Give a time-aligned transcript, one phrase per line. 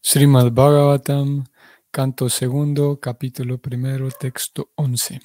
[0.00, 1.44] Srimad Bhagavatam,
[1.90, 5.20] canto segundo, capítulo primero, texto once.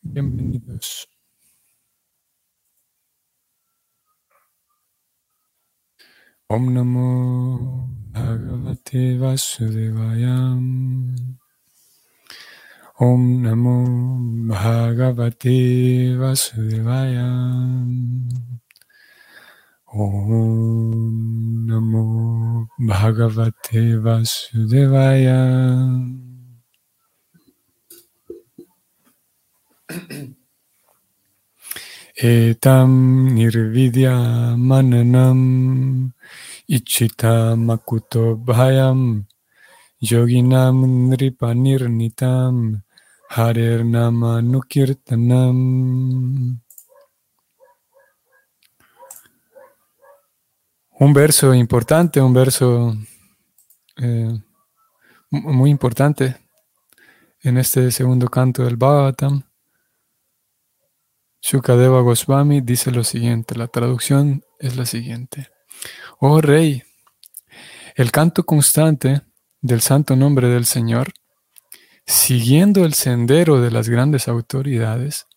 [0.00, 1.08] Bienvenidos.
[6.48, 11.38] Om Namo Bhagavate Vasudevayam.
[13.00, 13.84] Om Namo
[14.48, 18.28] Bhagavate Vasudevayam.
[19.90, 25.40] Om Namo Bhagavate Vasudevaya.
[32.20, 34.12] Etam nirvidya
[34.60, 36.12] mananam
[36.68, 39.24] ichita makuto bhayam
[40.04, 42.82] yoginam nripanirnitam
[43.30, 45.56] harer nama nukirtanam.
[51.00, 52.92] Un verso importante, un verso
[53.98, 54.36] eh,
[55.30, 56.36] muy importante
[57.40, 59.44] en este segundo canto del Bhagavatam.
[61.40, 65.50] Shukadeva Goswami dice lo siguiente, la traducción es la siguiente.
[66.18, 66.82] Oh Rey,
[67.94, 69.22] el canto constante
[69.60, 71.12] del santo nombre del Señor,
[72.06, 75.28] siguiendo el sendero de las grandes autoridades,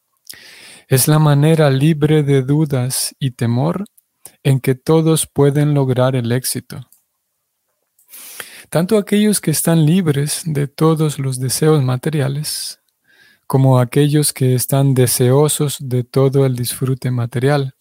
[0.88, 3.86] es la manera libre de dudas y temor
[4.44, 6.90] en que todos pueden lograr el éxito.
[8.70, 12.80] Tanto aquellos que están libres de todos los deseos materiales,
[13.48, 17.76] como aquellos que están deseosos de todo el disfrute material,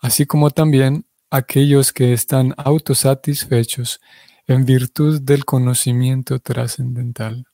[0.00, 4.00] así como también aquellos que están autosatisfechos
[4.46, 7.46] en virtud del conocimiento trascendental.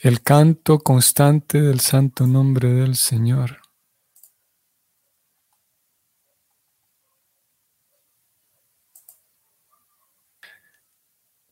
[0.00, 3.62] El canto constante del santo nombre del Señor.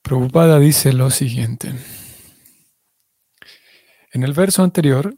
[0.01, 1.75] Prabhupada dice lo siguiente.
[4.13, 5.17] En el verso anterior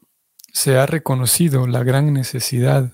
[0.50, 2.90] se ha reconocido la gran necesidad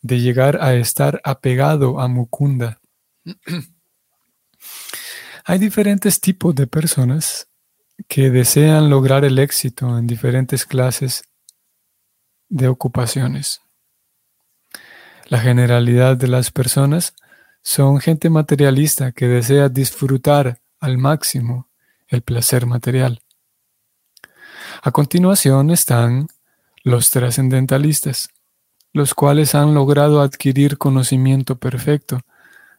[0.00, 2.80] de llegar a estar apegado a Mukunda.
[5.44, 7.48] Hay diferentes tipos de personas
[8.08, 11.24] que desean lograr el éxito en diferentes clases
[12.48, 13.62] de ocupaciones.
[15.26, 17.14] La generalidad de las personas
[17.62, 21.68] son gente materialista que desea disfrutar al máximo
[22.06, 23.22] el placer material.
[24.82, 26.28] A continuación están
[26.84, 28.28] los trascendentalistas,
[28.92, 32.20] los cuales han logrado adquirir conocimiento perfecto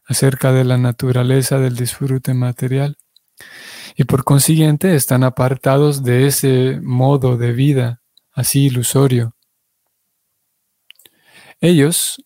[0.05, 2.97] acerca de la naturaleza del disfrute material
[3.95, 9.35] y por consiguiente están apartados de ese modo de vida así ilusorio.
[11.59, 12.23] Ellos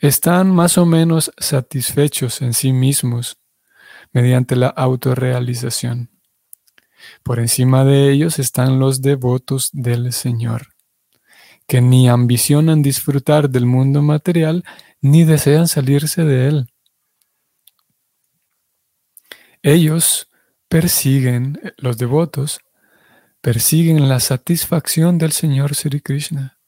[0.00, 3.38] están más o menos satisfechos en sí mismos
[4.12, 6.10] mediante la autorrealización.
[7.22, 10.68] Por encima de ellos están los devotos del Señor,
[11.66, 14.64] que ni ambicionan disfrutar del mundo material
[15.00, 16.72] ni desean salirse de él.
[19.68, 20.30] Ellos
[20.70, 22.60] persiguen, eh, los devotos,
[23.42, 26.58] persiguen la satisfacción del Señor Sri Krishna.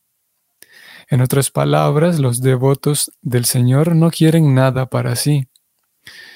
[1.08, 5.48] En otras palabras, los devotos del Señor no quieren nada para sí.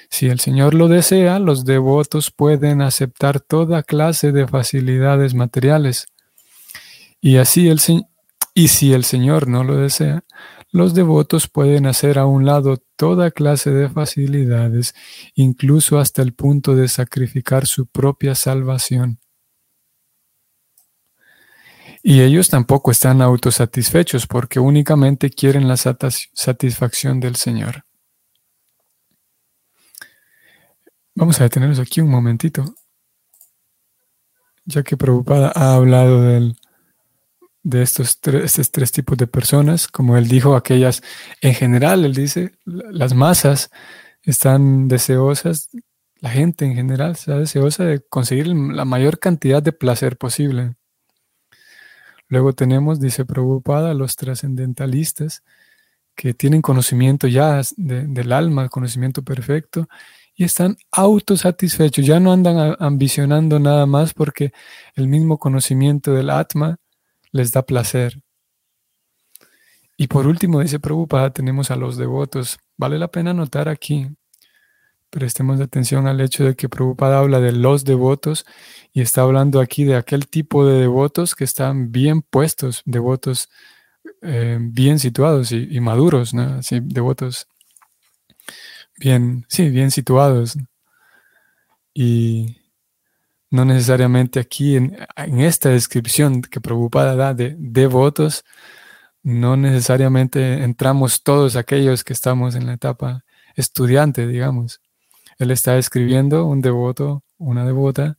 [0.08, 6.06] Si el Señor lo desea, los devotos pueden aceptar toda clase de facilidades materiales.
[7.20, 7.78] Y así el
[8.54, 10.24] y si el Señor no lo desea,
[10.74, 14.92] los devotos pueden hacer a un lado toda clase de facilidades,
[15.36, 19.20] incluso hasta el punto de sacrificar su propia salvación.
[22.02, 27.84] Y ellos tampoco están autosatisfechos porque únicamente quieren la satisfacción del Señor.
[31.14, 32.64] Vamos a detenernos aquí un momentito,
[34.64, 36.56] ya que Prabhupada ha hablado del
[37.64, 41.02] de estos tres, tres tipos de personas, como él dijo, aquellas
[41.40, 43.70] en general, él dice, las masas
[44.22, 45.70] están deseosas,
[46.20, 50.74] la gente en general está deseosa de conseguir la mayor cantidad de placer posible.
[52.28, 55.42] Luego tenemos, dice Prabhupada, los trascendentalistas
[56.14, 59.88] que tienen conocimiento ya del alma, conocimiento perfecto,
[60.36, 64.52] y están autosatisfechos, ya no andan ambicionando nada más porque
[64.96, 66.78] el mismo conocimiento del Atma
[67.34, 68.22] les da placer.
[69.96, 72.58] Y por último, dice Prabhupada, tenemos a los devotos.
[72.76, 74.08] Vale la pena notar aquí,
[75.10, 78.46] prestemos atención al hecho de que Prabhupada habla de los devotos
[78.92, 83.48] y está hablando aquí de aquel tipo de devotos que están bien puestos, devotos
[84.22, 86.42] eh, bien situados y, maduros, ¿no?
[86.58, 87.48] Así, devotos
[88.98, 90.56] bien, sí, bien situados.
[91.94, 92.63] Y
[93.54, 94.96] no necesariamente aquí en,
[95.40, 98.44] esta descripción que Prabhupada da de devotos,
[99.22, 103.24] no necesariamente entramos todos aquellos que estamos en la etapa
[103.54, 104.80] estudiante, digamos.
[105.38, 108.18] Él está escribiendo un devoto, una devota,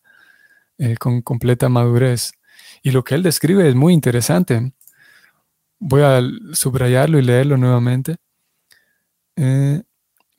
[0.77, 2.31] eh, con completa madurez.
[2.81, 4.71] Y lo que él describe es muy interesante.
[5.79, 6.21] Voy a
[6.53, 8.15] subrayarlo y leerlo nuevamente.
[9.35, 9.83] Eh,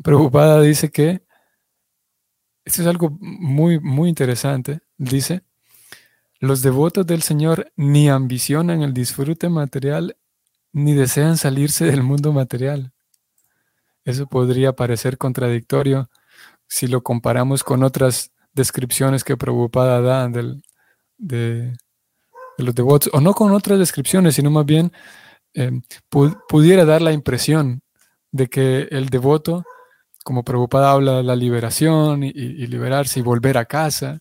[0.03, 1.23] Preocupada dice que
[2.65, 4.86] esto es algo muy, muy interesante.
[4.99, 5.43] Dice,
[6.39, 10.17] los devotos del Señor ni ambicionan el disfrute material
[10.73, 12.93] ni desean salirse del mundo material.
[14.05, 16.11] Eso podría parecer contradictorio
[16.69, 20.63] si lo comparamos con otras descripciones que Prabhupada da del,
[21.19, 21.73] de,
[22.59, 24.93] los devotos, o no con otras descripciones, sino más bien
[25.55, 25.81] eh,
[26.49, 27.83] pudiera dar la impresión
[28.31, 29.65] de que el devoto,
[30.25, 34.21] como Prabhupada habla de la liberación y, liberarse y volver a casa,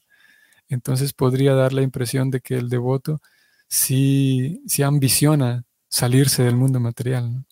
[0.69, 3.21] entonces podría dar la impresión de que el devoto
[3.67, 7.45] sí, sí ambiciona salirse del mundo material.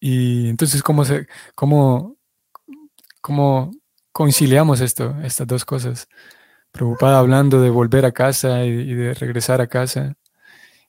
[0.00, 1.04] Y entonces, ¿cómo,
[1.54, 2.16] cómo,
[3.20, 3.70] cómo
[4.12, 6.08] conciliamos esto, estas dos cosas?
[6.72, 10.16] Preocupada hablando de volver a casa y, de regresar a casa.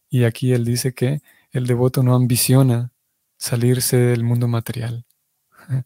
[0.10, 1.22] Y aquí él dice que
[1.52, 2.92] el devoto no ambiciona
[3.38, 5.06] salirse del mundo material.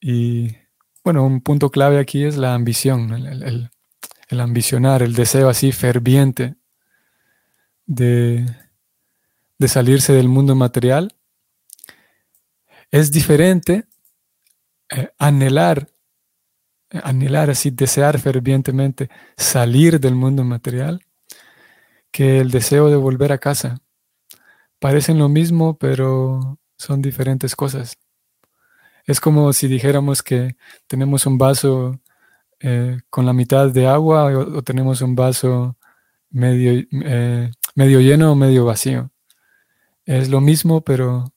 [0.00, 0.56] Y
[1.06, 6.56] bueno, un punto clave aquí es la ambición, el ambicionar, el deseo así ferviente
[7.86, 8.44] de,
[9.68, 11.14] salirse del mundo material,
[12.90, 13.84] es diferente
[14.90, 15.86] eh, anhelar,
[16.90, 21.06] eh, anhelar así, desear fervientemente salir del mundo material,
[22.10, 23.78] que el deseo de volver a casa.
[24.80, 27.96] Parecen lo mismo, pero son diferentes cosas.
[29.06, 30.56] Es como si dijéramos que
[30.86, 32.00] tenemos un vaso
[32.60, 35.76] eh, con la mitad de agua o, tenemos un vaso
[36.30, 36.84] medio,
[37.74, 39.10] medio lleno o medio vacío.
[40.04, 41.32] Es lo mismo, pero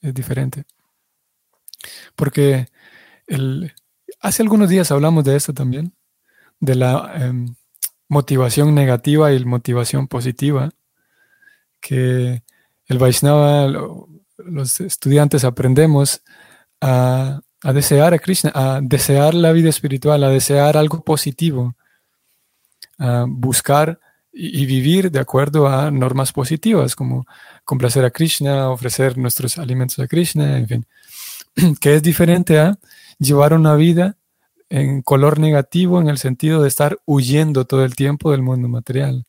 [0.00, 0.64] es diferente.
[2.16, 2.68] Porque
[3.26, 3.72] el,
[4.20, 5.94] hace algunos días hablamos de esto también,
[6.60, 7.54] de la em,
[8.08, 10.70] motivación negativa y motivación positiva,
[11.80, 12.42] que
[12.86, 13.68] el Vaishnava,
[14.36, 16.22] los estudiantes aprendemos
[16.80, 21.74] a, desear a Krishna, a desear la vida espiritual, a desear algo positivo,
[22.98, 24.00] a buscar
[24.32, 27.26] y, vivir de acuerdo a normas positivas, como
[27.64, 30.86] complacer a Krishna, ofrecer nuestros alimentos a Krishna, en fin,
[31.80, 32.78] que es diferente a
[33.18, 34.16] llevar una vida
[34.68, 39.26] en color negativo en el sentido de estar huyendo todo el tiempo del mundo material.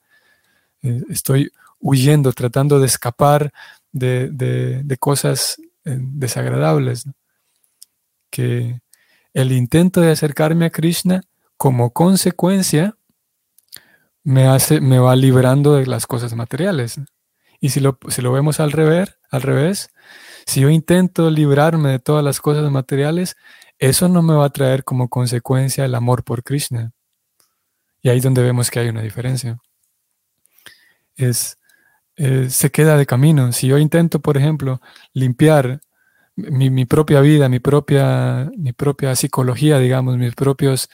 [0.84, 3.52] Eh, estoy huyendo, tratando de escapar
[3.92, 7.06] de, cosas eh, desagradables.
[8.32, 8.82] Que
[9.34, 11.22] el intento de acercarme a Krishna
[11.58, 12.98] como consecuencia
[14.24, 17.00] me, hace, me va librando de las cosas materiales.
[17.60, 19.92] Y si lo, si lo vemos al revés, al revés,
[20.46, 23.36] si yo intento librarme de todas las cosas materiales,
[23.78, 26.92] eso no me va a traer como consecuencia el amor por Krishna.
[28.02, 29.60] Y ahí es donde vemos que hay una diferencia.
[31.16, 31.58] Es,
[32.16, 33.52] eh, se queda de camino.
[33.52, 34.82] Si yo intento, por ejemplo,
[35.14, 35.82] limpiar
[36.36, 40.90] mi, propia vida, mi propia, mi propia psicología, digamos, mis propios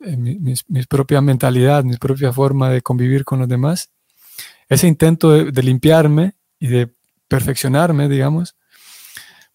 [0.00, 3.90] eh, mi, propia mentalidad, mi propia forma de convivir con los demás,
[4.68, 6.94] ese intento de, limpiarme y de
[7.28, 8.56] perfeccionarme, digamos,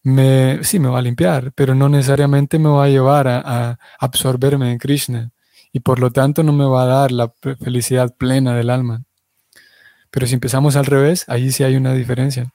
[0.03, 4.72] me, sí me va a limpiar, pero no necesariamente me va a llevar a, absorberme
[4.72, 5.32] en Krishna
[5.72, 9.03] y por lo tanto no me va a dar la felicidad plena del alma.
[10.12, 12.53] Pero si empezamos al revés, ahí sí hay una diferencia.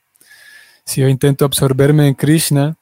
[0.85, 2.77] Si yo intento absorberme en Krishna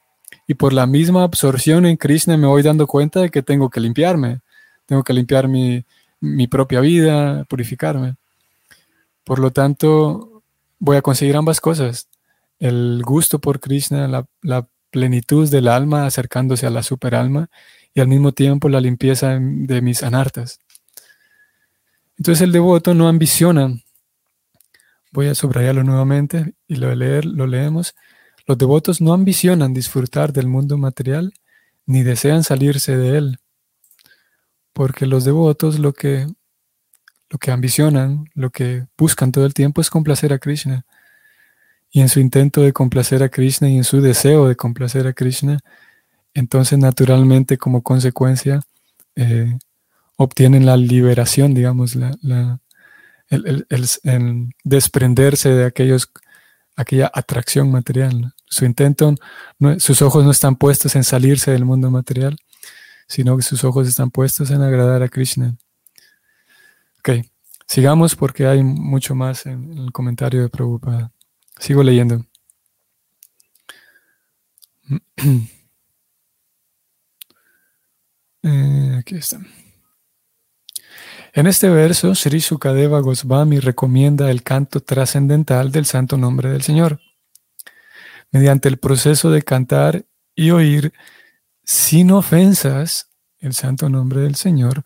[0.47, 3.79] y por la misma absorción en Krishna me voy dando cuenta de que tengo que
[3.79, 4.41] limpiarme,
[4.85, 5.85] tengo que limpiar mi,
[6.47, 8.15] propia vida, purificarme.
[9.23, 10.41] Por lo tanto,
[10.79, 12.07] voy a conseguir ambas cosas.
[12.57, 17.51] El gusto por Krishna, la, plenitud del alma acercándose a la superalma
[17.93, 20.61] y al mismo tiempo la limpieza de mis anartas.
[22.17, 23.79] Entonces el devoto no ambiciona.
[25.11, 27.95] Voy a subrayarlo nuevamente y lo, leer, lo leemos.
[28.45, 31.33] Los devotos no ambicionan disfrutar del mundo material
[31.85, 33.39] ni desean salirse de él
[34.79, 36.25] porque los devotos lo que,
[37.29, 40.85] lo que ambicionan, lo que buscan todo el tiempo es complacer a Krishna.
[41.91, 45.11] Y en su intento de complacer a Krishna y en su deseo de complacer a
[45.11, 45.59] Krishna,
[46.33, 48.61] entonces naturalmente como consecuencia
[49.17, 49.57] eh,
[50.15, 52.59] obtienen la liberación, digamos, la,
[53.29, 56.11] el, desprenderse de aquellos,
[56.75, 58.33] aquella atracción material.
[58.45, 59.15] Su intento,
[59.77, 62.37] sus ojos no están puestos en salirse del mundo material,
[63.07, 65.55] sino que sus ojos están puestos en agradar a Krishna.
[66.99, 67.25] Ok,
[67.67, 71.11] sigamos porque hay mucho más en, el comentario de Prabhupada.
[71.59, 72.25] Sigo leyendo.
[78.41, 79.37] Eh, aquí está.
[81.33, 86.99] En este verso, Sri Sukadeva Goswami recomienda el canto trascendental del santo nombre del Señor.
[88.31, 90.05] Mediante el proceso de cantar
[90.35, 90.93] y oír
[91.63, 93.09] sin ofensas
[93.39, 94.83] el santo nombre del Señor,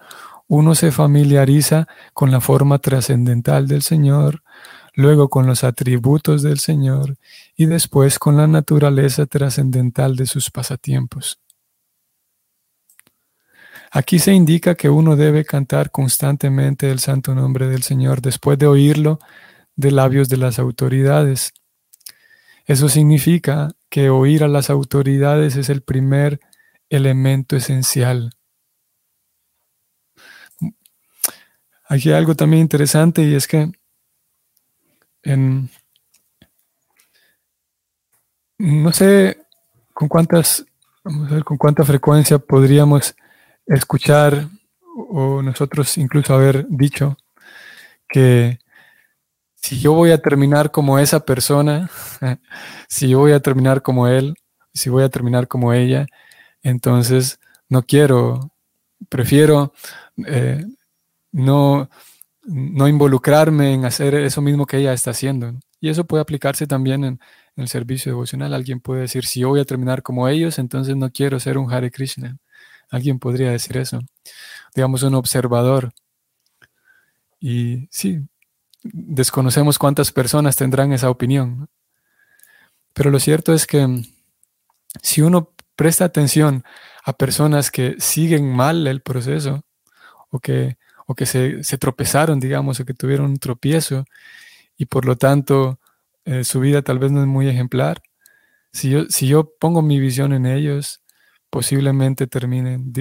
[0.48, 4.44] uno se familiariza con la forma trascendental del Señor,
[4.94, 7.18] luego con los atributos del Señor
[7.56, 11.43] y después con la naturaleza trascendental de sus pasatiempos.
[13.96, 18.66] Aquí se indica que uno debe cantar constantemente el santo nombre del Señor después de
[18.66, 19.20] oírlo
[19.76, 21.54] de labios de las autoridades.
[22.66, 26.40] Eso significa que oír a las autoridades es el primer
[26.90, 28.32] elemento esencial.
[31.84, 33.72] Aquí hay algo también interesante y es que
[35.22, 35.70] en,
[38.58, 39.38] no sé
[39.94, 40.66] con cuántas,
[41.04, 43.16] vamos a ver con cuánta frecuencia podríamos
[43.68, 44.48] escuchar
[45.10, 47.18] o nosotros incluso haber dicho
[48.08, 48.60] que
[49.56, 51.90] si yo voy a terminar como esa persona,
[52.90, 54.36] si yo voy a terminar como él,
[54.74, 56.06] si voy a terminar como ella,
[56.64, 57.40] entonces
[57.70, 58.52] no quiero,
[59.10, 59.74] prefiero
[60.28, 60.66] eh,
[61.32, 61.90] no,
[62.44, 65.54] no involucrarme en hacer eso mismo que ella está haciendo.
[65.80, 67.20] Y eso puede aplicarse también en,
[67.56, 68.54] en el servicio devocional.
[68.54, 71.72] Alguien puede decir, si yo voy a terminar como ellos, entonces no quiero ser un
[71.72, 72.38] Hare Krishna.
[72.94, 74.02] Alguien podría decir eso.
[74.76, 75.94] Digamos, un observador.
[77.40, 78.20] Y sí,
[78.84, 81.70] desconocemos cuántas personas tendrán esa opinión.
[82.94, 84.04] Pero lo cierto es que
[85.02, 86.64] si uno presta atención
[87.04, 89.64] a personas que siguen mal el proceso
[90.30, 94.06] o que, o que se, tropezaron, digamos, o que tuvieron un tropiezo
[94.78, 95.80] y por lo tanto
[96.26, 98.04] eh, su vida tal vez no es muy ejemplar,
[98.72, 101.03] si yo, si yo pongo mi visión en ellos,
[101.54, 102.92] posiblemente terminen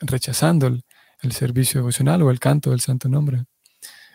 [0.00, 0.84] rechazando el,
[1.32, 3.44] servicio devocional o el canto del santo nombre.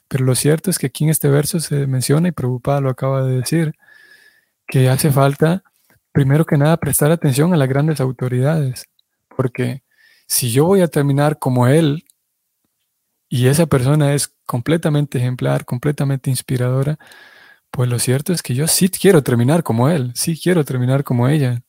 [0.08, 3.24] Pero lo cierto es que aquí en este verso se menciona, y Prabhupada lo acaba
[3.24, 3.74] de decir,
[4.68, 5.64] que hace falta,
[6.12, 8.86] primero que nada, prestar atención a las grandes autoridades,
[9.36, 9.82] porque
[10.28, 12.06] si yo voy a terminar como él,
[13.30, 17.00] y esa persona es completamente ejemplar, completamente inspiradora,
[17.72, 21.28] pues lo cierto es que yo sí quiero terminar como él, sí quiero terminar como
[21.28, 21.64] ella.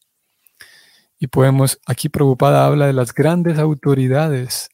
[1.18, 4.70] Y podemos, aquí preocupada habla de las grandes autoridades.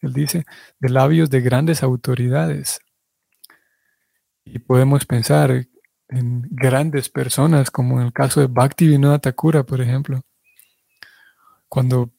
[0.00, 0.44] Él dice,
[0.78, 2.80] de labios de grandes autoridades.
[4.44, 5.66] Y podemos pensar
[6.08, 10.22] en grandes personas, como en el caso de Bhakti Vinod Thakura, por ejemplo.
[11.68, 12.10] Cuando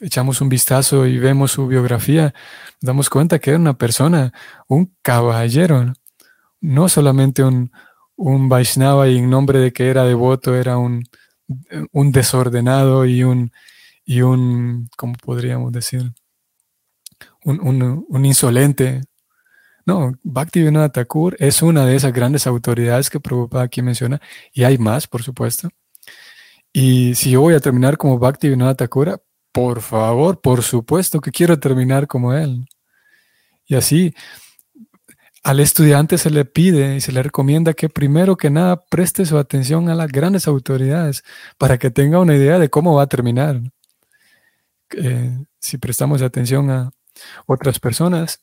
[0.00, 2.34] echamos un vistazo y vemos su biografía,
[2.80, 4.32] nos damos cuenta que era una persona,
[4.68, 5.92] un caballero,
[6.60, 7.72] no solamente un,
[8.16, 11.04] un Vaishnava y en nombre de que era devoto, era un,
[11.92, 13.52] un desordenado y un,
[14.04, 16.12] y un ¿cómo podríamos decir?
[17.44, 19.02] Un, insolente.
[19.86, 24.20] No, Bhaktivinoda Thakur es una de esas grandes autoridades que Prabhupada aquí menciona,
[24.52, 25.70] y hay más, por supuesto.
[26.72, 31.58] Y si yo voy a terminar como Bhaktivinoda Thakur, por favor, por supuesto que quiero
[31.58, 32.66] terminar como él.
[33.66, 34.14] Y así,
[35.42, 39.38] al estudiante se le pide y se le recomienda que primero que nada preste su
[39.38, 41.22] atención a las grandes autoridades
[41.56, 43.60] para que tenga una idea de cómo va a terminar.
[44.90, 46.90] Eh, si prestamos atención a
[47.46, 48.40] otras personas,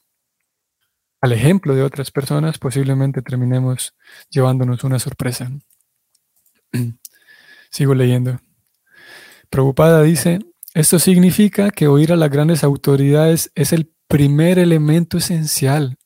[1.21, 3.95] al ejemplo de otras personas, posiblemente terminemos
[4.29, 5.51] llevándonos una sorpresa.
[7.69, 8.39] Sigo leyendo.
[9.49, 10.39] Preocupada dice,
[10.73, 15.97] esto significa que oír a las grandes autoridades es el primer elemento esencial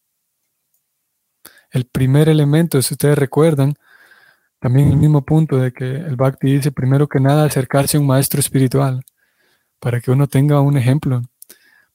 [1.72, 3.74] el primer elemento, si ustedes recuerdan,
[4.60, 8.06] también el mismo punto de que el Bhakti dice primero que nada acercarse a un
[8.06, 9.04] maestro espiritual,
[9.80, 11.24] para que uno tenga un ejemplo,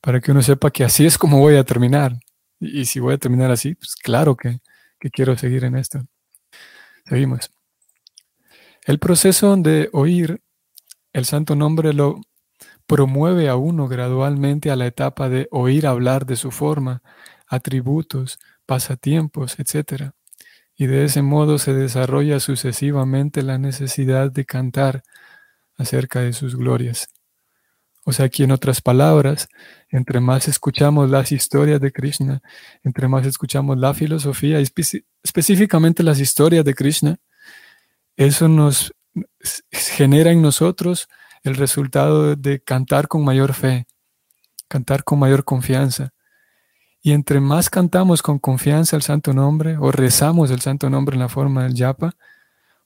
[0.01, 2.19] para que uno sepa que así es como voy a terminar.
[2.59, 4.61] Y, si voy a terminar así, pues claro que,
[4.99, 6.01] que quiero seguir en esto.
[7.07, 7.51] Seguimos.
[8.85, 10.41] El proceso de oír
[11.13, 12.21] el santo nombre lo
[12.87, 17.03] promueve a uno gradualmente a la etapa de oír hablar de su forma,
[17.47, 20.13] atributos, pasatiempos, etc.
[20.77, 25.03] Y de ese modo se desarrolla sucesivamente la necesidad de cantar
[25.79, 27.09] acerca de sus glorias.
[28.05, 29.49] O sea, aquí en otras palabras,
[29.89, 32.41] entre más escuchamos las historias de Krishna,
[32.85, 34.67] entre más escuchamos la filosofía, y
[35.25, 37.17] específicamente las historias de Krishna,
[38.17, 38.95] eso nos
[39.73, 41.09] genera en nosotros
[41.43, 43.87] el resultado de cantar con mayor fe,
[44.69, 46.13] cantar con mayor confianza.
[47.07, 51.21] Y entre más cantamos con confianza el santo nombre o rezamos el santo nombre en
[51.21, 52.17] la forma del yapa,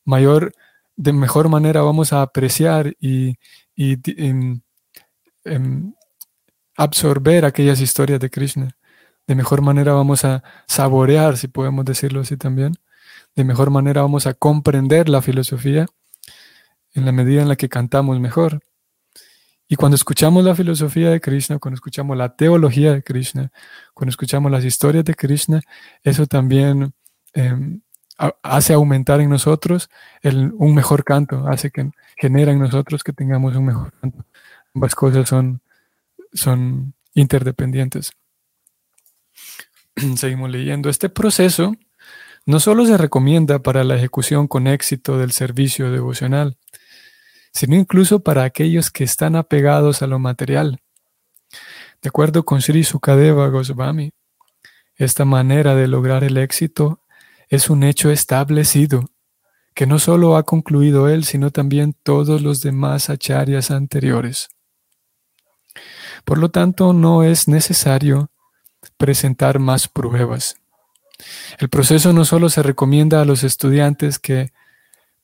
[0.04, 0.52] mayor,
[0.94, 3.38] de mejor manera vamos a apreciar y,
[6.76, 8.76] absorber aquellas historias de Krishna.
[9.26, 12.74] De mejor manera vamos a saborear, si podemos decirlo así también.
[13.34, 15.86] De mejor manera vamos a comprender la filosofía
[16.92, 18.60] en la medida en la que cantamos mejor.
[19.72, 23.52] Y cuando escuchamos la filosofía de Krishna, cuando escuchamos la teología de Krishna,
[23.94, 25.60] cuando escuchamos las historias de Krishna,
[26.02, 26.92] eso también
[27.34, 27.80] em,
[28.42, 29.88] hace aumentar en nosotros
[30.24, 34.26] un mejor canto, hace que genera en nosotros que tengamos un mejor canto.
[34.74, 35.60] Ambas cosas son,
[36.32, 38.10] son interdependientes.
[40.16, 40.90] Seguimos leyendo.
[40.90, 41.76] Este proceso
[42.44, 46.56] no solo se recomienda para la ejecución con éxito del servicio devocional,
[47.52, 50.80] sino incluso para aquellos que están apegados a lo material.
[52.02, 54.12] De acuerdo con Sri Sukadeva Goswami,
[54.96, 57.00] esta manera de lograr el éxito
[57.48, 59.04] es un hecho establecido
[59.74, 64.48] que no solo ha concluido él, sino también todos los demás acharyas anteriores.
[66.24, 68.30] Por lo tanto, no es necesario
[68.96, 70.56] presentar más pruebas.
[71.58, 74.52] El proceso no solo se recomienda a los estudiantes que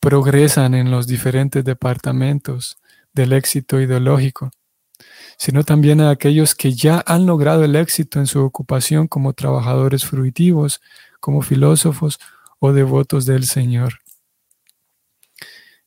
[0.07, 2.79] progresan en los diferentes departamentos
[3.13, 4.53] del éxito ideológico,
[5.37, 10.05] sino también a aquellos que ya han logrado el éxito en su ocupación como trabajadores
[10.05, 10.81] fruitivos,
[11.19, 12.21] como filósofos
[12.61, 13.95] o devotos del Señor.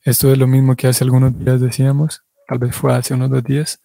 [0.02, 3.42] Esto es lo mismo que hace algunos días decíamos, tal vez fue hace unos dos
[3.42, 3.80] días,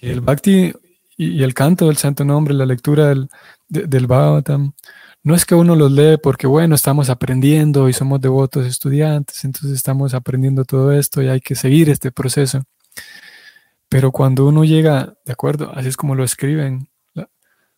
[0.00, 0.72] el bhakti
[1.18, 3.28] y, el canto del santo nombre, la lectura del,
[3.68, 4.72] del Bhagavatam,
[5.22, 9.72] no es que uno los lee porque, bueno, estamos aprendiendo y somos devotos estudiantes, entonces
[9.72, 12.62] estamos aprendiendo todo esto y hay que seguir este proceso.
[13.88, 16.88] Pero cuando uno llega, de acuerdo, así es como lo escriben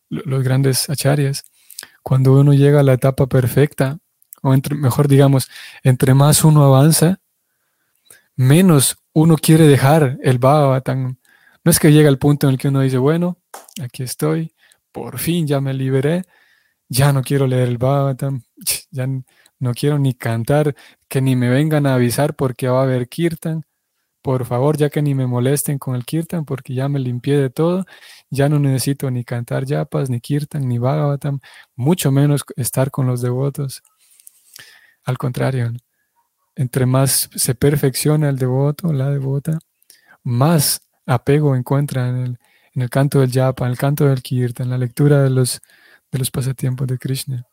[0.09, 1.45] los grandes acharyas,
[2.03, 3.99] cuando uno llega a la etapa perfecta,
[4.43, 5.49] o mejor digamos,
[5.83, 7.21] entre más uno avanza,
[8.37, 11.17] menos uno quiere dejar el Bhagavatam,
[11.65, 13.39] no es que llega el punto en el que uno dice, bueno,
[13.81, 14.53] aquí estoy,
[14.91, 16.25] por fin ya me liberé,
[16.93, 18.43] ya no quiero leer el Bhagavatam,
[18.91, 19.07] ya
[19.59, 20.75] no quiero ni cantar,
[21.09, 23.65] que ni me vengan a avisar porque va a haber kirtan.
[24.23, 27.51] Por favor, ya que ni me molesten con el kirtan porque ya me limpié de
[27.51, 27.87] todo,
[28.31, 31.41] ya no necesito ni cantar yapas, ni kirtan, ni Bhagavatam,
[31.77, 33.83] mucho menos estar con los devotos.
[35.05, 35.73] Al contrario,
[36.57, 39.59] entre más se perfecciona el devoto, la devota,
[40.25, 42.39] más apego encuentra en
[42.75, 45.61] el, canto del yapa, en el canto del kirtan, en la lectura de los,
[46.13, 47.47] de los pasatiempos de Krishna.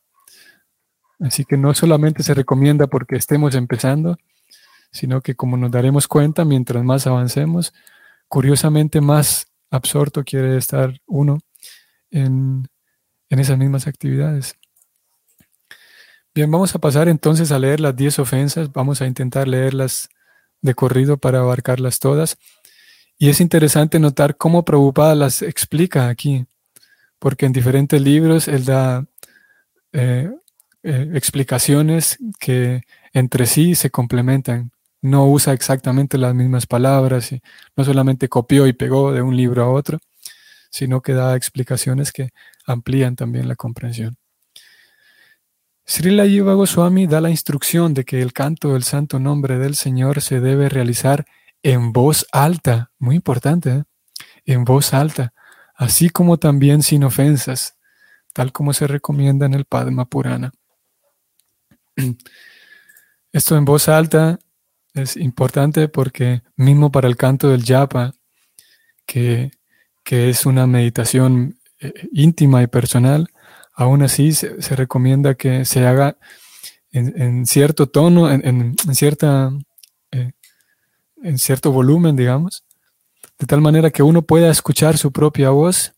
[1.20, 4.18] Así que no solamente se recomienda porque estemos empezando,
[4.92, 7.74] sino que como nos daremos cuenta, mientras más avancemos,
[8.28, 11.40] curiosamente más absorto quiere estar uno
[12.12, 12.68] en,
[13.30, 14.56] en esas mismas actividades.
[16.34, 20.10] Bien, vamos a pasar entonces a leer las 10 ofensas, vamos a intentar leerlas
[20.62, 22.38] de corrido para abarcarlas todas.
[23.18, 26.46] Y es interesante notar cómo Prabhupada las explica aquí,
[27.20, 29.06] porque en diferentes libros él da
[29.94, 30.30] eh,
[30.84, 32.82] eh, explicaciones que
[33.14, 34.72] entre sí se complementan.
[35.02, 37.42] No usa exactamente las mismas palabras, y
[37.76, 40.00] no solamente copió y pegó de un libro a otro,
[40.70, 42.30] sino que da explicaciones que
[42.66, 44.18] amplían también la comprensión.
[45.86, 50.22] Srila Yiva Goswami da la instrucción de que el canto del santo nombre del Señor
[50.22, 51.26] se debe realizar
[51.64, 53.84] en voz alta, muy importante, ¿eh?
[54.46, 55.34] en voz alta,
[55.80, 57.78] así como también sin ofensas,
[58.34, 60.52] tal como se recomienda en el Padma Purana.
[63.32, 64.40] Esto en voz alta
[64.94, 68.14] es importante porque mismo para el canto del yapa,
[69.06, 69.52] que,
[70.04, 73.30] es una meditación eh, íntima y personal,
[73.74, 76.18] aún así se, recomienda que se haga
[76.92, 79.52] en, cierto tono, en, cierta
[80.12, 80.32] eh,
[81.22, 82.66] en cierto volumen, digamos,
[83.40, 85.94] de tal manera que uno pueda escuchar su propia voz,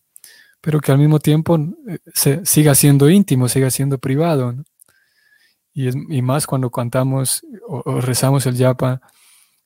[0.60, 4.54] pero que al mismo tiempo eh, se, siga siendo íntimo, siga siendo privado.
[5.74, 9.00] Y, es, más cuando cantamos o, rezamos el yapa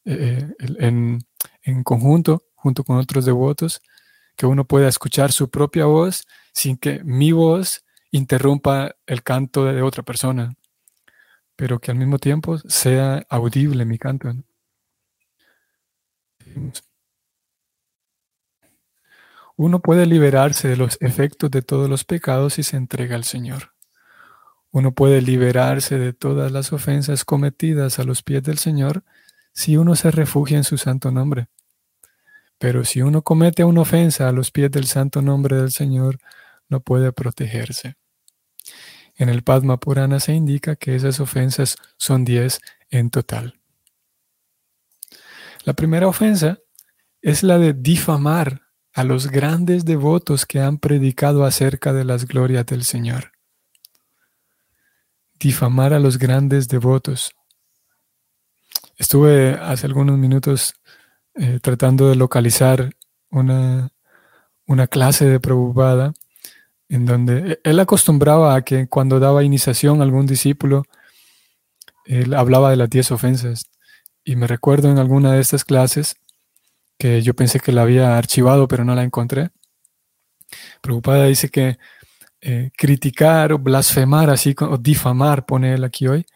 [0.07, 1.19] eh, en,
[1.63, 3.83] en conjunto, junto con otros devotos,
[4.37, 9.83] que uno pueda escuchar su propia voz sin que mi voz interrumpa el canto de
[9.83, 10.55] otra persona,
[11.57, 14.33] pero que al mismo tiempo sea audible mi canto.
[19.57, 23.73] Uno puede liberarse de los efectos de todos los pecados si se entrega al Señor.
[24.71, 29.03] Uno puede liberarse de todas las ofensas cometidas a los pies del Señor
[29.55, 31.49] si uno se refugia en su santo nombre.
[32.59, 36.19] Pero si uno comete una ofensa a los pies del santo nombre del Señor,
[36.69, 37.97] no puede protegerse.
[39.15, 43.59] En el Padma Purana se indica que esas ofensas son diez en total.
[45.65, 46.59] La primera ofensa
[47.23, 48.66] es la de difamar
[48.97, 53.33] a los grandes devotos que han predicado acerca de las glorias del Señor.
[55.39, 57.31] Difamar a los grandes devotos.
[58.97, 60.73] Estuve hace algunos minutos
[61.35, 62.97] eh, tratando de localizar
[63.29, 63.91] una,
[64.67, 66.15] una clase de Prabhupada
[66.89, 70.85] en donde él acostumbraba a que cuando daba iniciación a algún discípulo,
[72.07, 73.67] él hablaba de las diez ofensas.
[74.25, 76.17] Y me recuerdo en alguna de estas clases
[76.99, 79.51] que yo pensé que la había archivado, pero no la encontré.
[80.81, 81.79] Prabhupada dice que
[82.41, 86.27] eh, criticar o blasfemar, así o difamar, pone él aquí hoy,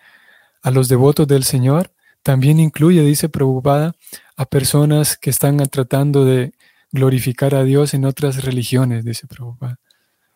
[0.62, 1.92] a los devotos del Señor,
[2.22, 3.94] también incluye, dice Prabhupada,
[4.36, 6.52] a personas que están tratando de
[6.92, 9.78] glorificar a Dios en otras religiones, dice Prabhupada.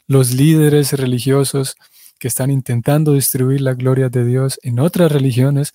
[0.07, 1.77] Los líderes religiosos
[2.19, 5.75] que están intentando distribuir la gloria de Dios en otras religiones,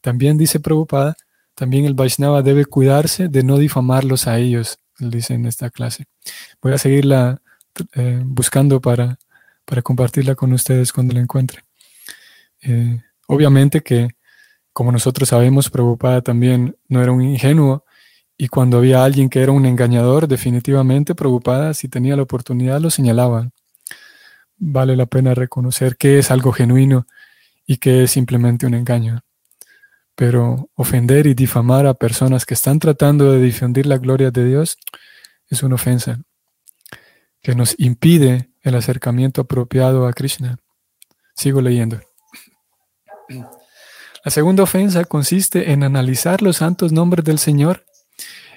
[0.00, 1.16] también dice Prabhupada,
[1.54, 6.04] también el Vaishnava debe cuidarse de no difamarlos a ellos, dice en esta clase.
[6.60, 7.40] Voy a seguirla
[7.94, 9.18] eh, buscando para,
[9.64, 11.64] para compartirla con ustedes cuando la encuentre.
[12.62, 14.08] Eh, obviamente que,
[14.72, 17.84] como nosotros sabemos, Prabhupada también no era un ingenuo
[18.36, 22.90] y cuando había alguien que era un engañador, definitivamente Prabhupada, si tenía la oportunidad, lo
[22.90, 23.50] señalaba.
[24.56, 27.06] Vale la pena reconocer que es algo genuino
[27.66, 29.22] y que es simplemente un engaño.
[30.14, 34.78] Pero ofender y difamar a personas que están tratando de difundir la gloria de Dios
[35.48, 36.20] es una ofensa
[37.42, 40.58] que nos impide el acercamiento apropiado a Krishna.
[41.34, 42.00] Sigo leyendo.
[44.24, 47.84] La segunda ofensa consiste en analizar los santos nombres del Señor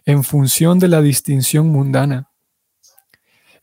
[0.05, 2.31] en función de la distinción mundana.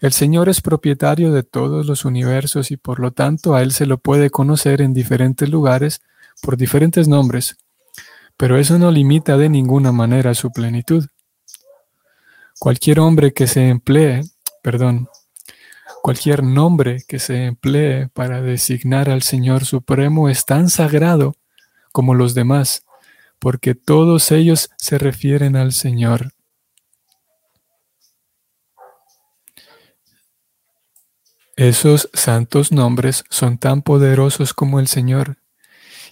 [0.01, 3.87] El Señor es propietario de todos los universos y por lo tanto a Él se
[3.87, 6.03] lo puede conocer en diferentes lugares
[6.43, 7.57] por diferentes nombres,
[8.37, 11.07] pero eso no limita de ninguna manera su plenitud.
[12.59, 14.23] Cualquier hombre que se emplee,
[14.63, 15.09] perdón,
[16.03, 21.37] cualquier nombre que se emplee para designar al Señor Supremo es tan sagrado
[21.93, 22.85] como los demás,
[23.39, 26.33] porque todos ellos se refieren al Señor.
[31.57, 35.39] Esos santos nombres son tan poderosos como el Señor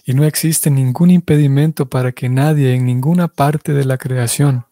[0.03, 4.65] y no existe ningún impedimento para que nadie en ninguna parte de la creación,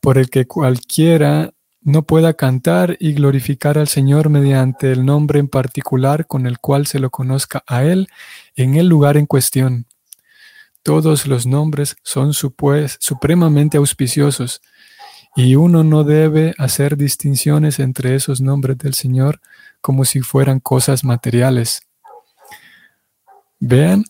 [0.00, 5.46] por el que cualquiera no pueda cantar y glorificar al Señor mediante el nombre en
[5.46, 8.08] particular con el cual se lo conozca a Él
[8.56, 9.86] en el lugar en cuestión.
[10.82, 14.62] Todos los nombres son supremamente auspiciosos
[15.36, 19.40] y uno no debe hacer distinciones entre esos nombres del Señor
[19.80, 21.82] como si fueran cosas materiales.
[23.60, 24.04] Vean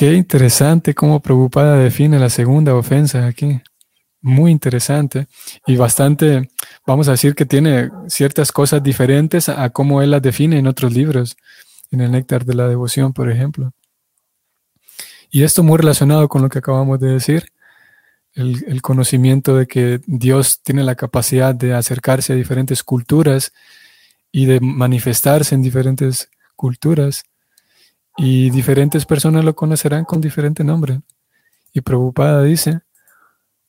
[0.00, 3.60] Qué interesante cómo Prabhupada define la segunda ofensa aquí.
[4.22, 5.26] Muy interesante
[5.66, 6.48] y bastante,
[6.86, 10.94] vamos a decir que tiene ciertas cosas diferentes a cómo él las define en otros
[10.94, 11.36] libros,
[11.90, 13.74] en el Néctar de la Devoción, por ejemplo.
[15.30, 17.52] Y esto muy relacionado con lo que acabamos de decir,
[18.32, 23.52] el, conocimiento de que Dios tiene la capacidad de acercarse a diferentes culturas
[24.32, 27.24] y de manifestarse en diferentes culturas
[28.16, 31.00] y diferentes personas lo conocerán con diferente nombre.
[31.72, 32.80] Y Prabhupada dice,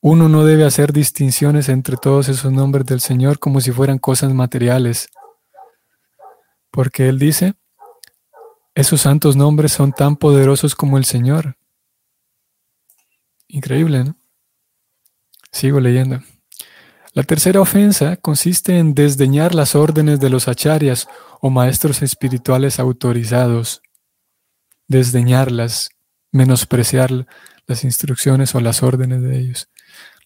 [0.01, 4.34] uno no debe hacer distinciones entre todos esos nombres del Señor como si fueran cosas
[4.34, 5.10] materiales.
[6.71, 7.54] Porque Él dice,
[8.73, 11.58] esos santos nombres son tan poderosos como el Señor.
[13.47, 14.15] Increíble, ¿no?
[15.51, 16.19] Sigo leyendo.
[17.13, 21.10] La tercera ofensa consiste en desdeñar las órdenes de los acharyas
[21.41, 23.82] o maestros espirituales autorizados
[24.91, 25.89] desdeñarlas,
[26.32, 27.25] menospreciar
[27.65, 29.69] las instrucciones o las órdenes de ellos.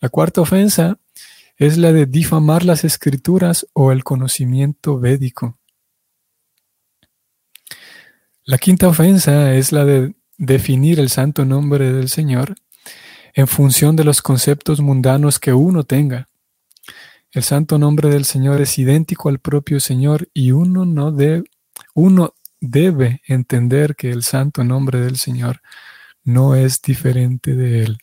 [0.01, 0.97] La cuarta ofensa
[1.57, 5.57] es la de difamar las escrituras o el conocimiento védico.
[8.43, 12.55] La quinta ofensa es la de definir el santo nombre del Señor
[13.33, 16.27] en función de los conceptos mundanos que uno tenga.
[17.31, 21.43] El santo nombre del Señor es idéntico al propio Señor y uno no debe,
[21.93, 22.33] uno
[22.69, 25.61] debe entender que el santo nombre del Señor
[26.23, 27.97] no es diferente de él.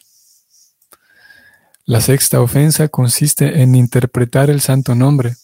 [1.84, 5.34] La sexta ofensa consiste en interpretar el santo nombre.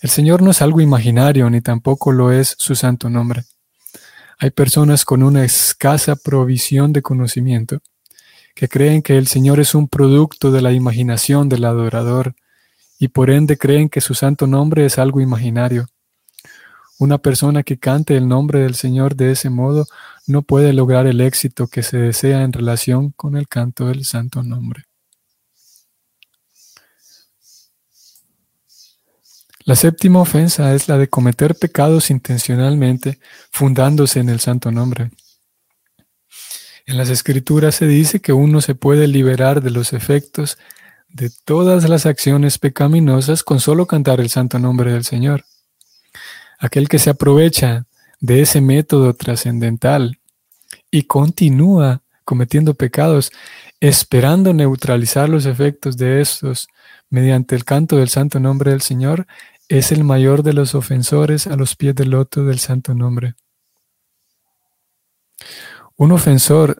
[0.00, 3.44] El Señor no es algo imaginario, ni tampoco lo es su santo nombre.
[4.38, 7.80] Hay personas con una escasa provisión de conocimiento
[8.54, 12.34] que creen que el Señor es un producto de la imaginación del adorador
[12.98, 15.86] y por ende creen que su santo nombre es algo imaginario.
[17.02, 19.86] Una persona que cante el nombre del Señor de ese modo
[20.28, 24.44] no puede lograr el éxito que se desea en relación con el canto del santo
[24.44, 24.84] nombre.
[29.64, 33.18] La séptima ofensa es la de cometer pecados intencionalmente,
[33.50, 35.10] fundándose en el santo nombre.
[36.86, 40.56] En las escrituras se dice que uno se puede liberar de los efectos
[41.08, 45.44] de todas las acciones pecaminosas con solo cantar el santo nombre del Señor.
[46.62, 47.86] Aquel que se aprovecha
[48.20, 50.20] de ese método trascendental
[50.92, 53.32] y continúa cometiendo pecados,
[53.80, 56.68] esperando neutralizar los efectos de estos
[57.10, 59.26] mediante el canto del santo nombre del Señor,
[59.68, 63.34] es el mayor de los ofensores a los pies del loto del santo nombre.
[65.96, 66.78] Un ofensor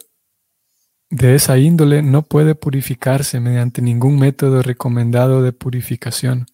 [1.11, 6.47] de esa índole no puede purificarse mediante ningún método recomendado de purificación.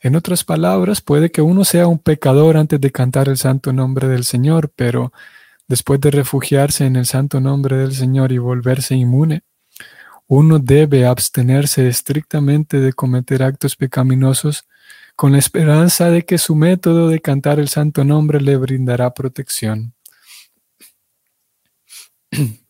[0.00, 4.06] En otras palabras, puede que uno sea un pecador antes de cantar el santo nombre
[4.06, 5.12] del Señor, pero
[5.66, 9.42] después de refugiarse en el santo nombre del Señor y volverse inmune,
[10.28, 14.68] uno debe abstenerse estrictamente de cometer actos pecaminosos
[15.16, 19.94] con la esperanza de que su método de cantar el santo nombre le brindará protección.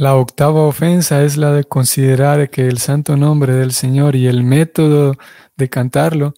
[0.00, 4.44] La octava ofensa es la de considerar que el santo nombre del Señor y el
[4.44, 5.12] método
[5.58, 6.32] de cantarlo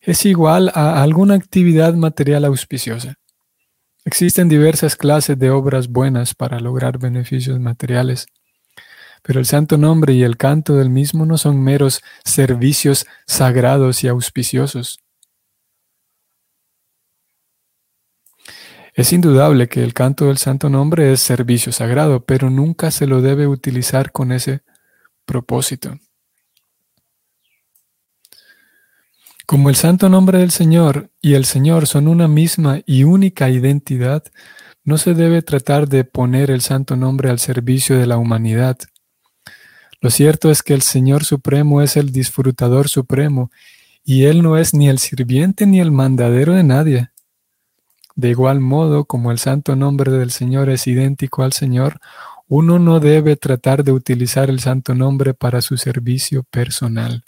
[0.00, 3.14] es igual a alguna actividad material auspiciosa.
[4.04, 8.26] Existen diversas clases de obras buenas para lograr beneficios materiales.
[9.22, 14.08] Pero el santo nombre y el canto del mismo no son meros servicios sagrados y
[14.08, 15.03] auspiciosos.
[18.94, 23.20] Es indudable que el canto del santo nombre es servicio sagrado, pero nunca se lo
[23.20, 24.62] debe utilizar con ese
[25.24, 25.98] propósito.
[29.46, 34.24] Como el santo nombre del Señor y el Señor son una misma y única identidad,
[34.84, 38.78] no se debe tratar de poner el santo nombre al servicio de la humanidad,
[40.04, 43.50] lo cierto es que el Señor Supremo es el disfrutador supremo
[44.04, 47.08] y Él no es ni el sirviente ni el mandadero de nadie.
[48.14, 51.98] De igual modo, como el santo nombre del Señor es idéntico al Señor,
[52.46, 57.24] uno no debe tratar de utilizar el santo nombre para su servicio personal.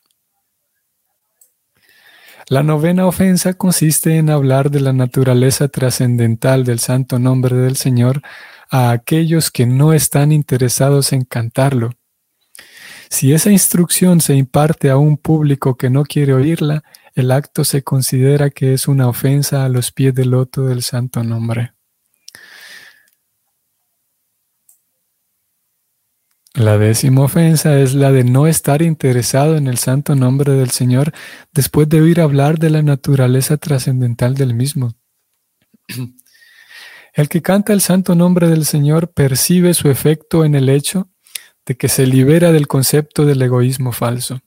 [2.48, 8.22] La novena ofensa consiste en hablar de la naturaleza trascendental del santo nombre del Señor
[8.70, 11.90] a aquellos que no están interesados en cantarlo
[13.10, 16.82] si esa instrucción se imparte a un público que no quiere oírla,
[17.16, 21.24] el acto se considera que es una ofensa a los pies del loto del santo
[21.24, 21.72] nombre.
[26.52, 31.12] La décima ofensa es la de no estar interesado en el santo nombre del Señor
[31.52, 34.94] después de oír hablar de la naturaleza trascendental del mismo.
[37.14, 41.08] El que canta el santo nombre del Señor percibe su efecto en el hecho
[41.64, 44.42] de que se libera del concepto del egoísmo falso.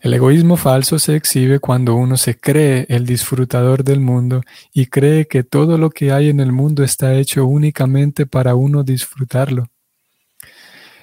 [0.00, 5.26] El egoísmo falso se exhibe cuando uno se cree el disfrutador del mundo y cree
[5.26, 9.66] que todo lo que hay en el mundo está hecho únicamente para uno disfrutarlo.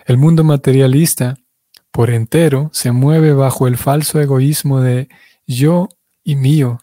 [0.06, 1.36] El mundo materialista,
[1.92, 5.10] por entero, se mueve bajo el falso egoísmo de
[5.46, 5.90] yo
[6.24, 6.80] y mío.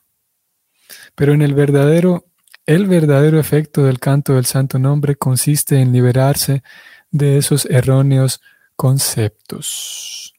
[1.14, 2.26] Pero en el verdadero,
[2.66, 6.62] el verdadero efecto del canto del santo nombre consiste en liberarse
[7.10, 8.42] de esos erróneos
[8.76, 10.34] conceptos.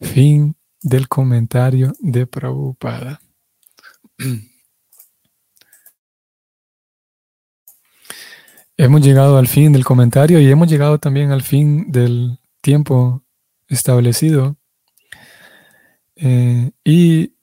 [0.00, 3.20] Fin del comentario de Prabhupada.
[8.76, 13.24] hemos llegado al fin del comentario y hemos llegado también al fin del tiempo
[13.68, 14.56] establecido.
[16.16, 17.34] Eh, y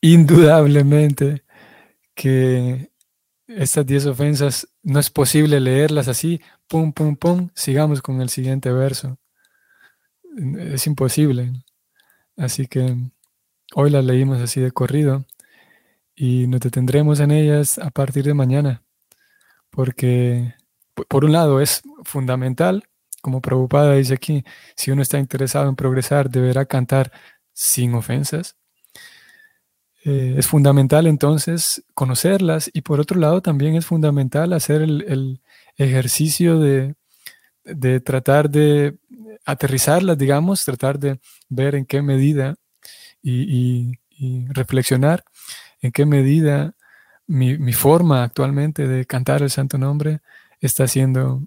[0.00, 1.44] indudablemente
[2.14, 2.90] que
[3.46, 8.72] estas diez ofensas no es posible leerlas así pum, pum, pum, sigamos con el siguiente
[8.72, 9.18] verso.
[10.58, 11.52] Es imposible.
[12.36, 12.96] Así que
[13.74, 15.24] hoy las leímos así de corrido
[16.14, 18.82] y nos detendremos en ellas a partir de mañana,
[19.70, 20.54] porque
[21.08, 22.84] por un lado es fundamental,
[23.22, 24.44] como Prabhupada dice aquí,
[24.76, 27.12] si uno está interesado en progresar, deberá cantar
[27.52, 28.56] sin ofensas.
[30.04, 35.42] Eh, es fundamental entonces conocerlas y por otro lado también es fundamental hacer el,
[35.76, 36.94] ejercicio de,
[38.00, 38.98] tratar de
[39.44, 42.56] aterrizarlas, digamos, tratar de ver en qué medida
[43.22, 43.98] y,
[44.50, 45.24] reflexionar
[45.80, 46.74] en qué medida
[47.26, 50.20] mi, forma actualmente de cantar el santo nombre
[50.60, 51.42] está siendo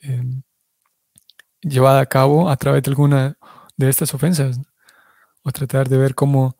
[0.00, 0.42] em,
[1.60, 3.38] llevada a cabo a través de alguna
[3.76, 4.60] de estas ofensas,
[5.42, 6.56] o tratar de ver cómo,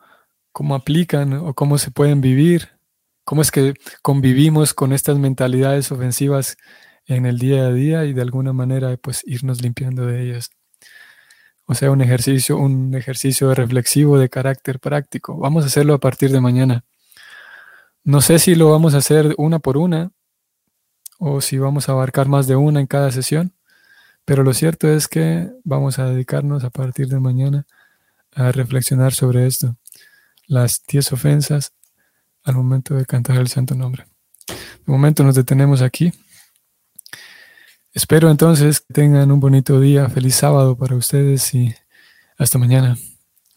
[0.52, 2.78] cómo aplican o cómo se pueden vivir,
[3.24, 6.56] cómo es que convivimos con estas mentalidades ofensivas
[7.06, 10.50] en el día a día y de alguna manera pues irnos limpiando de ellas.
[11.66, 15.36] O sea, un ejercicio, un ejercicio reflexivo de carácter práctico.
[15.36, 16.84] Vamos a hacerlo a partir de mañana.
[18.04, 20.12] No sé si lo vamos a hacer una por una
[21.18, 23.52] o si vamos a abarcar más de una en cada sesión,
[24.24, 27.66] pero lo cierto es que vamos a dedicarnos a partir de mañana
[28.32, 29.76] a reflexionar sobre esto,
[30.46, 31.72] las diez ofensas
[32.44, 34.06] al momento de cantar el santo nombre.
[34.46, 36.12] De momento nos detenemos aquí.
[37.96, 41.74] Espero entonces que tengan un bonito día, feliz sábado para ustedes y
[42.36, 42.98] hasta mañana.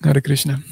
[0.02, 0.64] Hare Krishna.